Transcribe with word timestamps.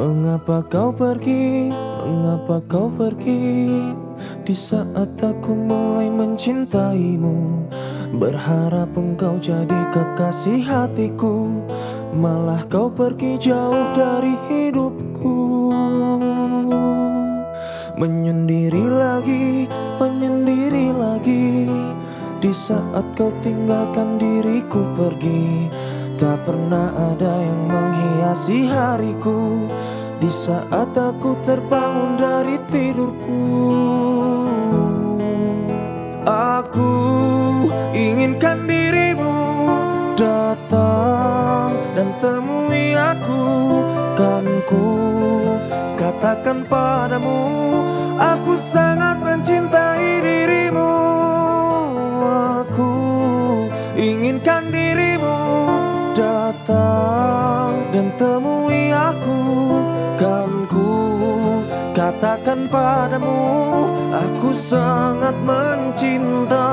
Mengapa 0.00 0.64
kau 0.64 0.96
pergi, 0.96 1.68
mengapa 2.00 2.64
kau 2.64 2.88
pergi? 2.88 3.68
Di 4.48 4.56
saat 4.56 5.20
aku 5.20 5.52
mulai 5.52 6.08
mencintaimu 6.08 7.68
Berharap 8.16 8.96
engkau 8.96 9.36
jadi 9.36 9.92
kekasih 9.92 10.64
hatiku. 10.64 11.60
Malah 12.16 12.64
kau 12.72 12.88
pergi 12.88 13.36
jauh 13.44 13.92
dari 13.92 14.40
hidupku. 14.48 15.68
Menyendiri 18.00 18.88
lagi, 18.88 19.68
menyendiri 20.00 20.96
lagi. 20.96 21.68
Di 22.40 22.56
saat 22.56 23.04
kau 23.20 23.28
tinggalkan 23.44 24.16
diriku 24.16 24.80
pergi 24.96 25.68
Tak 26.20 26.44
pernah 26.44 26.92
ada 26.92 27.32
yang 27.40 27.64
menghiasi 27.64 28.68
hariku. 28.68 29.64
Di 30.20 30.28
saat 30.28 30.92
aku 30.92 31.32
terbangun 31.40 32.20
dari 32.20 32.60
tidurku. 32.68 33.48
Aku 36.28 36.92
inginkan 37.96 38.68
dirimu 38.68 39.32
datang 40.12 41.72
dan 41.96 42.12
temui 42.20 42.92
aku. 42.92 43.44
Kan 44.12 44.44
ku 44.68 44.92
katakan 45.96 46.68
padamu 46.68 47.40
Aku 48.20 48.60
sangat 48.60 49.24
mencintai 49.24 50.20
dirimu. 50.20 50.92
Aku 52.60 52.92
inginkan 53.96 54.68
dirimu 54.68 55.40
datang 56.50 57.78
dan 57.94 58.10
temui 58.18 58.90
aku. 58.90 59.42
Kan 60.18 60.68
ku 60.68 60.90
katakan 61.96 62.68
padamu 62.68 63.88
Aku 64.10 64.50
sangat 64.52 65.32
mencinta 65.46 66.68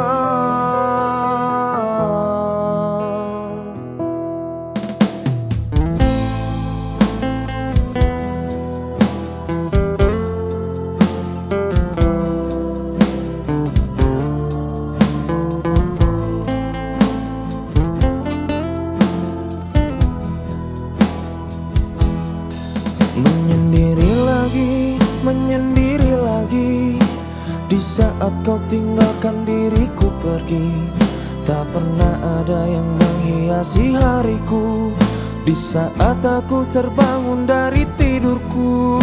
saat 35.78 36.26
aku 36.26 36.66
terbangun 36.74 37.46
dari 37.46 37.86
tidurku. 38.02 38.98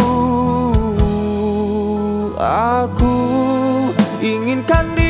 Aku 2.75 3.15
inginkan 4.19 4.83
dirimu 4.91 5.04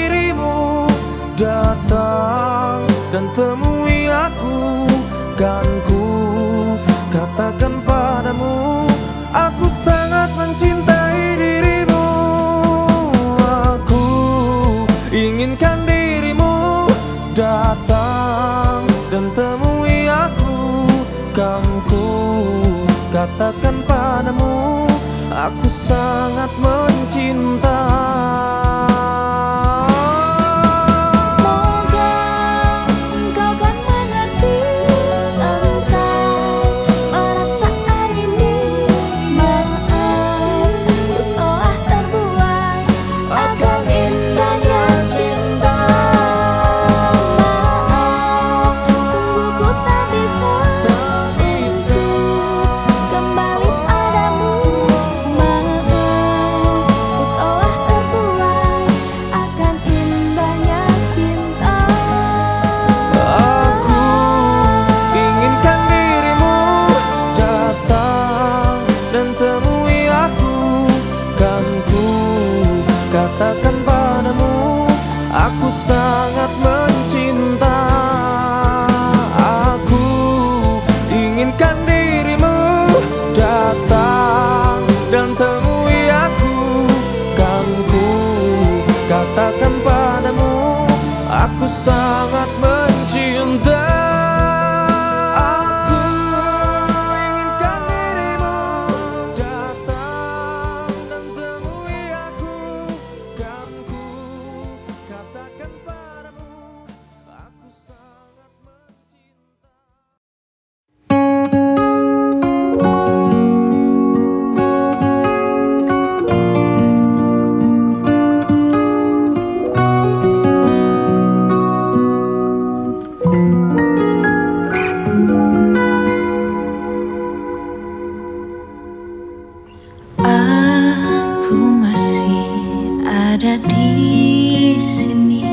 di 133.61 134.75
sini, 134.81 135.45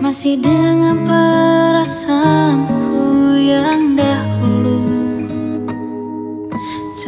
masih 0.00 0.40
dengan 0.40 1.04
perasaanku 1.04 3.36
yang 3.36 3.96
dahulu. 3.96 4.28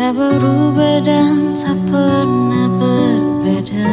Tak 0.00 0.16
berubah 0.16 1.04
dan 1.04 1.52
tak 1.52 1.76
pernah 1.92 2.72
berbeda. 2.72 3.92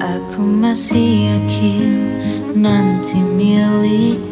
Aku 0.00 0.40
masih 0.40 1.28
yakin 1.28 1.92
nanti 2.56 3.20
milikmu. 3.20 4.29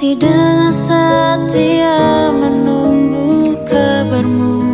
Masih 0.00 0.16
dengan 0.16 0.72
setia 0.72 2.32
menunggu 2.32 3.52
kabarmu. 3.68 4.64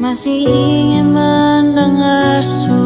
Masih 0.00 0.48
ingin 0.48 1.12
mendengar 1.12 2.40
suaramu 2.40 2.77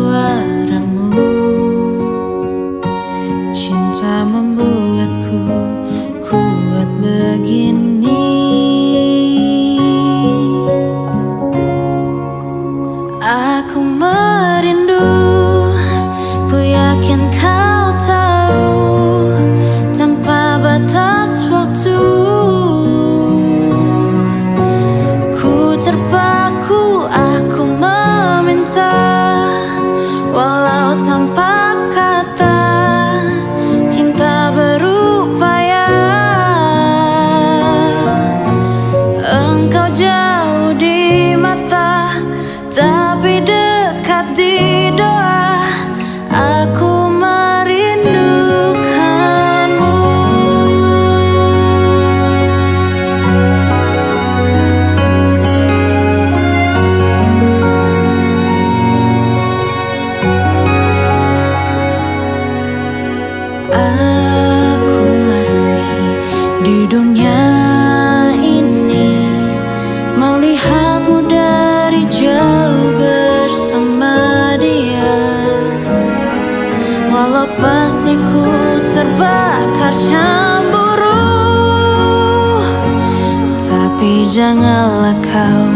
janganlah 84.22 85.18
kau 85.18 85.66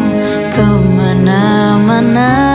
ke 0.55 0.67
mana-mana 0.95 2.46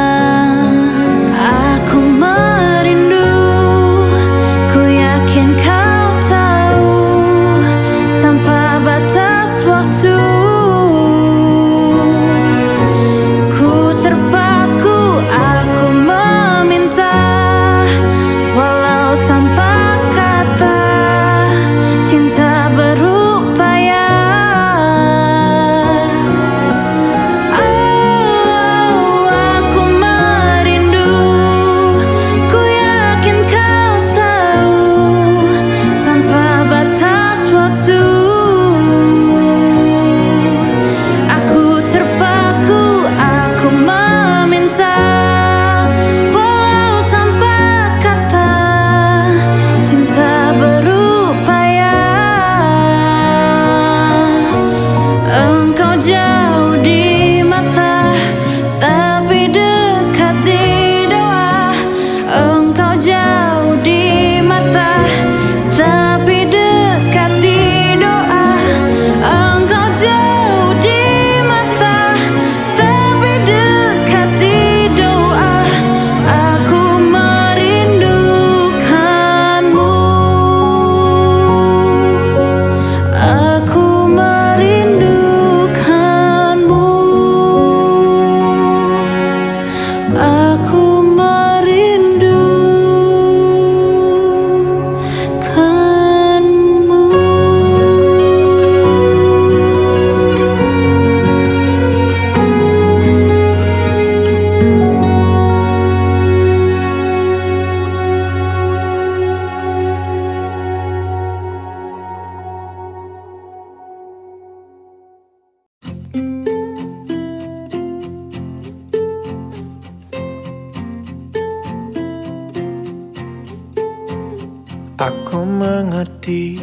Aku 125.02 125.42
mengerti 125.42 126.62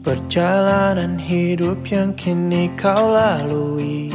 perjalanan 0.00 1.20
hidup 1.20 1.76
yang 1.92 2.16
kini 2.16 2.72
kau 2.72 3.12
lalui. 3.12 4.08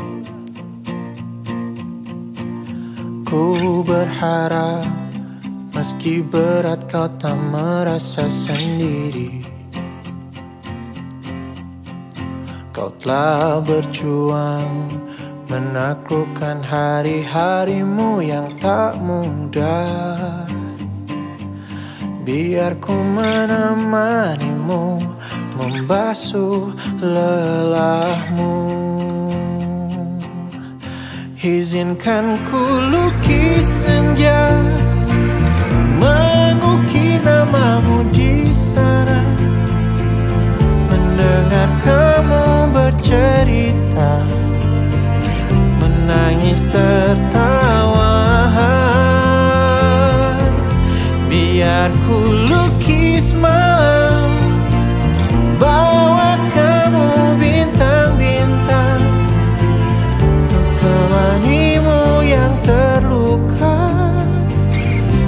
Ku 3.21 3.85
berharap 3.85 4.89
meski 5.77 6.25
berat 6.25 6.89
kau 6.89 7.05
tak 7.21 7.37
merasa 7.53 8.25
sendiri. 8.25 9.45
Kau 12.73 12.89
telah 12.97 13.61
berjuang 13.61 14.89
menaklukkan 15.53 16.65
hari-harimu 16.65 18.25
yang 18.25 18.49
tak 18.57 18.97
mudah. 18.97 20.54
Biar 22.25 22.81
ku 22.81 22.89
menemanimu 22.89 24.97
Membasuh 25.61 26.73
lelahmu. 26.97 28.57
Izinkan 31.37 32.41
ku 32.49 32.61
lukis 32.89 33.85
senja 33.85 34.57
Mengukir 36.01 37.21
namamu 37.21 38.09
di 38.09 38.49
sana. 38.49 39.21
Mendengar 40.89 41.69
kamu 41.85 42.73
bercerita 42.73 44.25
Menangis 45.77 46.65
tertawa 46.73 48.04
Biar 51.85 52.01
ku 52.01 52.17
lukis 52.49 53.37
Bawa 55.61 56.33
kamu 56.49 57.37
bintang-bintang. 57.37 59.05
Untuk 60.17 60.69
temanimu 60.81 62.25
yang 62.25 62.57
terluka 62.65 64.01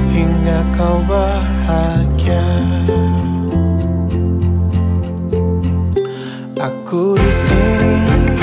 Hingga 0.10 0.66
kau 0.74 0.98
bahagia. 1.06 2.50
Aku 6.58 7.22
di 7.22 7.30
sini 7.30 8.34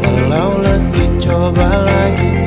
Walau 0.00 0.64
letih 0.64 1.12
coba 1.20 1.84
lagi 1.84 2.39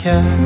bahagia 0.00 0.39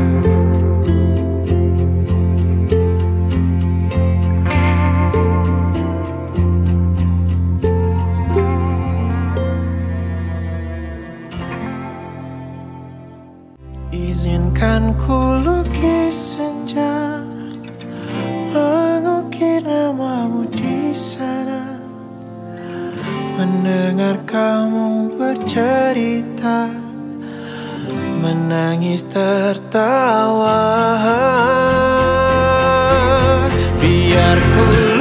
Biar 33.84 34.38
ku 34.40 34.93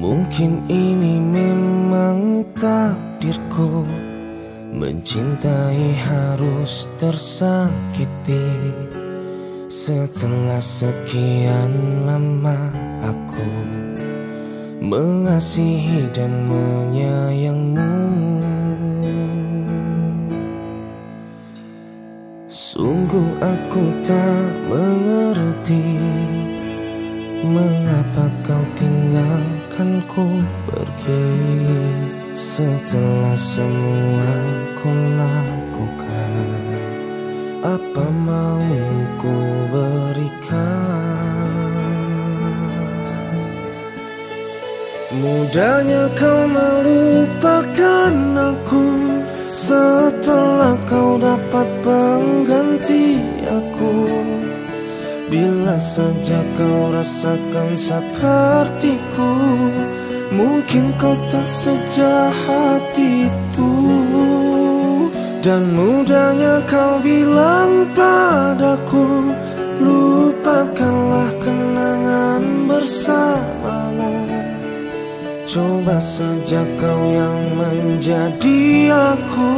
Mungkin 0.00 0.64
ini 0.72 1.20
memang 1.20 2.48
takdirku. 2.56 3.84
Mencintai 4.72 5.92
harus 6.00 6.88
tersakiti. 6.96 8.48
Setelah 9.68 10.60
sekian 10.60 12.04
lama 12.08 12.72
aku 13.04 13.52
Mengasihi 14.80 16.08
dan 16.16 16.32
menyayangmu. 16.48 17.92
Sungguh 22.48 23.30
aku 23.44 23.84
tak 24.00 24.48
mengerti 24.64 25.84
Mengapa 27.44 28.32
kau 28.48 28.64
tinggalkanku 30.10 30.42
pergi 30.66 31.26
Setelah 32.34 33.36
semua 33.36 34.32
ku 34.80 34.90
lakukan. 35.18 36.64
Apa 37.60 38.04
mau 38.08 38.64
ku 39.20 39.36
berikan? 39.68 41.50
Mudahnya 45.10 46.08
kau 46.16 46.40
melupakan 46.48 48.14
aku. 48.54 48.86
Setelah 49.50 50.78
kau 50.88 51.18
dapat 51.20 51.68
pengganti 51.84 53.20
aku. 53.44 54.08
Bila 55.28 55.76
saja 55.78 56.40
kau 56.56 56.90
rasakan 56.94 57.76
sepertiku 57.76 59.34
Mungkin 60.30 60.94
kau 60.94 61.18
tak 61.26 61.48
sejahat 61.50 62.94
itu. 62.94 63.74
Dan 65.40 65.72
mudahnya 65.74 66.62
kau 66.68 67.00
bilang 67.02 67.88
padaku 67.96 69.34
Lupakanlah 69.80 71.32
kenangan 71.40 72.68
bersamamu. 72.68 74.12
Coba 75.48 75.96
saja 75.96 76.60
kau 76.76 77.00
yang 77.08 77.56
menjadi 77.56 78.92
aku. 78.92 79.56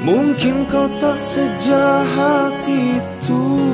Mungkin 0.00 0.64
kau 0.72 0.88
tak 0.96 1.20
sejahat 1.20 2.56
itu 2.64 3.67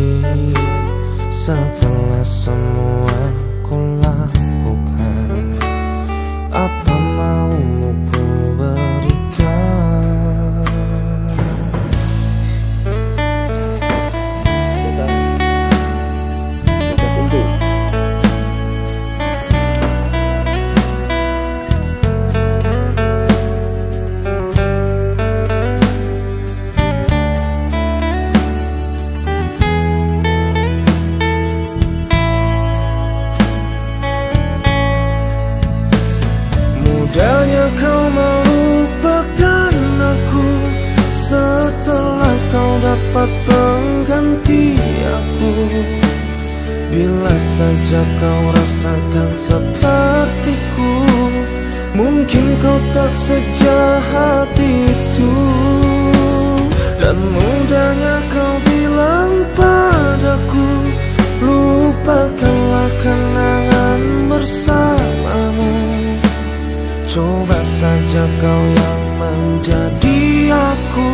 pergi 0.00 0.56
Setelah 1.30 2.24
semua 2.24 3.39
yang 68.70 69.02
menjadi 69.18 70.20
aku. 70.54 71.10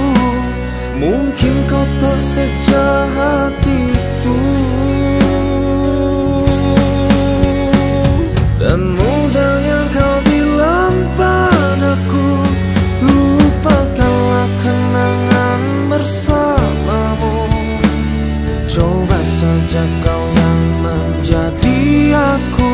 Mungkin 0.96 1.54
kau 1.68 1.86
tersejahat 2.00 3.54
itu. 3.64 4.38
Dan 8.56 8.80
mudah 8.98 9.54
yang 9.62 9.86
kau 9.92 10.16
bilang 10.26 10.96
padaku 11.14 12.28
Lupakanlah 13.04 14.48
kenangan 14.64 15.62
bersamamu. 15.92 17.36
Coba 18.66 19.20
saja 19.20 19.84
kau 20.00 20.24
yang 20.32 20.62
menjadi 20.80 21.80
aku. 22.16 22.72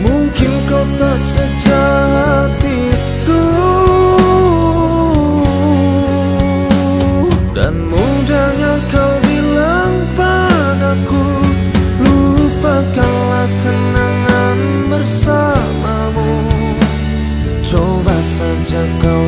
Mungkin 0.00 0.52
kau 0.72 0.84
tak 0.96 1.18
Coba 18.60 18.68
saja 18.68 19.19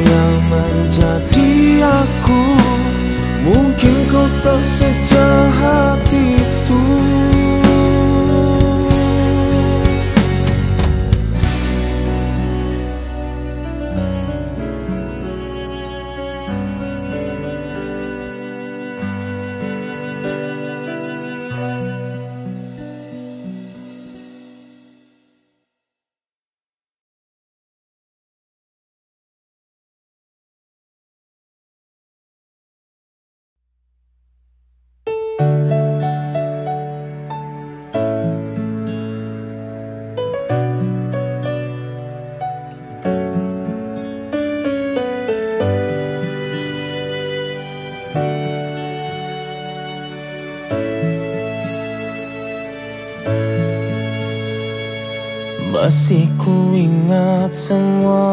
Ku 56.38 56.74
ingat 56.74 57.50
semua 57.54 58.26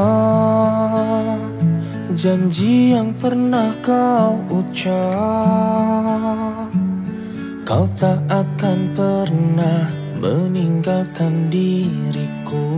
Janji 2.19 2.91
yang 2.91 3.15
pernah 3.15 3.71
kau 3.79 4.43
ucap. 4.51 4.93
Kau 7.63 7.87
tak 7.95 8.19
akan 8.27 8.91
pernah 8.91 9.87
meninggalkan 10.19 11.47
diriku. 11.47 12.75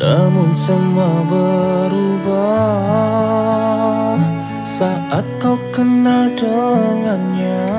Namun 0.00 0.56
semua 0.56 1.12
berubah 1.28 2.32
Saat 4.64 5.28
kau 5.44 5.60
kenal 5.76 6.32
dengannya 6.34 7.71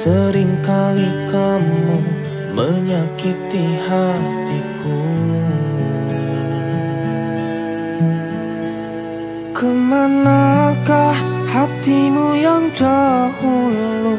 Seringkali 0.00 1.28
kamu 1.28 2.00
menyakiti 2.56 3.66
hatiku. 3.84 5.00
Ke 9.52 9.68
manakah 9.68 11.12
hatimu 11.52 12.32
yang 12.40 12.72
dahulu 12.72 14.16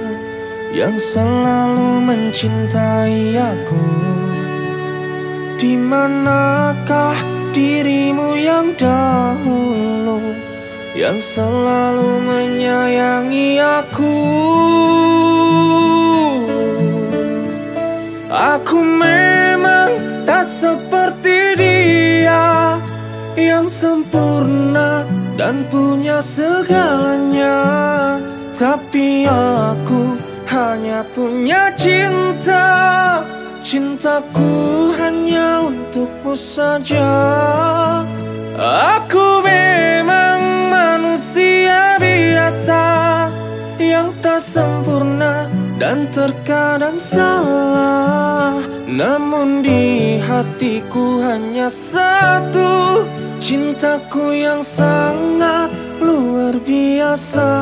Yang 0.69 1.17
selalu 1.17 1.89
mencintai 2.05 3.41
aku? 3.41 3.85
Di 5.57 5.73
manakah 5.81 7.17
dirimu 7.57 8.37
yang 8.37 8.69
dahulu 8.77 10.00
Yang 11.01 11.33
selalu 11.33 12.21
menyayangi 12.29 13.57
aku. 13.57 14.21
Aku 18.29 18.77
memang 18.85 19.97
tak 20.23 20.45
seperti 20.45 21.57
dia 21.57 22.77
Yang 23.33 23.81
sempurna 23.81 25.01
dan 25.41 25.65
punya 25.73 26.21
segalanya. 26.21 27.57
Tapi 28.53 29.25
aku 29.25 30.21
hanya 30.53 31.01
punya 31.17 31.73
cinta. 31.81 32.69
Cintaku 33.65 34.93
hanya 35.01 35.65
untukmu 35.65 36.37
saja. 36.37 37.09
Aku 38.61 39.41
memang 39.41 40.20
Yang 44.01 44.17
tak 44.25 44.41
sempurna 44.41 45.45
dan 45.77 46.09
terkadang 46.09 46.97
salah. 46.97 48.57
Namun 48.89 49.61
di 49.61 50.17
hatiku 50.17 51.21
hanya 51.21 51.69
satu 51.69 53.05
Cintaku 53.37 54.33
yang 54.41 54.65
sangat 54.65 55.69
luar 56.01 56.57
biasa 56.65 57.53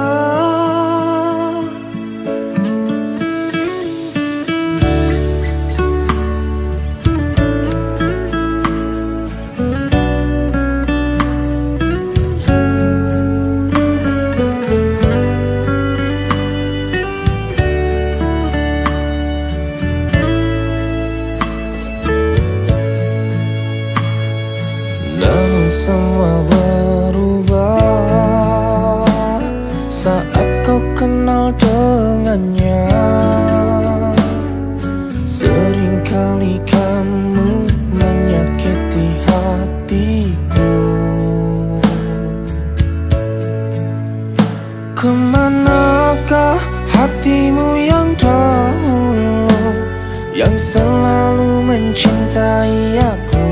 mencintai 52.40 52.96
aku. 53.04 53.48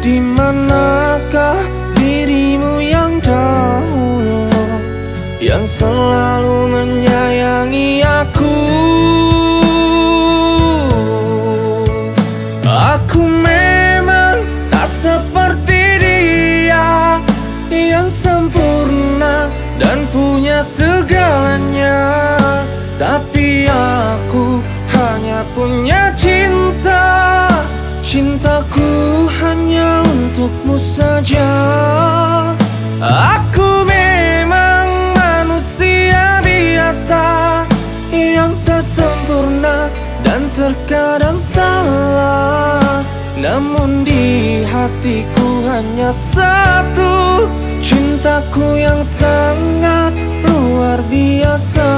Di 0.00 0.16
manakah 0.16 1.60
dirimu 1.92 2.80
yang 2.80 3.20
dahulu 3.20 4.48
Yang 5.36 5.64
selalu 5.76 6.56
menyayangi 6.72 8.00
aku? 8.00 8.56
Aku 12.64 13.20
memang 13.28 14.40
tak 14.72 14.88
seperti 14.88 16.00
dia 16.00 17.20
Yang 17.68 18.08
sempurna 18.24 19.52
dan 19.76 20.08
punya 20.08 20.64
segalanya. 20.64 22.00
Tapi 22.96 23.68
aku 23.68 24.64
hanya 24.96 25.44
punya 25.56 26.12
Cintaku 28.10 29.30
hanya 29.38 30.02
untukmu 30.02 30.74
saja. 30.82 31.46
Aku 33.38 33.86
memang 33.86 35.14
manusia 35.14 36.42
biasa 36.42 37.22
Yang 38.10 38.52
tak 38.66 38.82
sempurna 38.82 39.86
dan 40.26 40.42
terkadang 40.58 41.38
salah. 41.38 43.06
Namun 43.38 44.02
di 44.02 44.66
hatiku 44.66 45.70
hanya 45.70 46.10
satu 46.10 47.46
Cintaku 47.78 48.74
yang 48.74 49.06
sangat 49.06 50.18
luar 50.42 50.98
biasa 51.06 51.90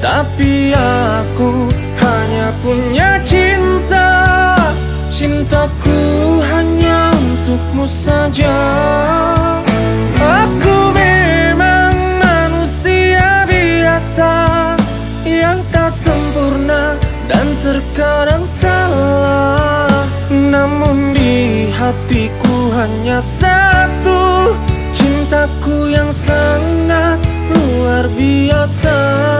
Tapi 0.00 0.72
aku 0.72 1.68
hanya 2.00 2.48
punya 2.64 3.20
cinta. 3.20 4.08
Cintaku 5.12 6.40
hanya 6.48 7.12
untukmu 7.12 7.84
saja. 7.84 8.56
Aku 10.16 10.96
memang 10.96 11.92
manusia 12.16 13.44
biasa 13.44 14.32
Yang 15.28 15.60
tak 15.68 15.92
sempurna 15.92 16.96
dan 17.28 17.44
terkadang 17.60 18.48
salah. 18.48 20.08
Namun 20.32 21.12
di 21.12 21.68
hatiku 21.76 22.72
hanya 22.72 23.20
satu 23.20 24.56
Cintaku 24.96 25.92
yang 25.92 26.08
sangat 26.08 27.20
luar 27.52 28.08
biasa 28.16 29.39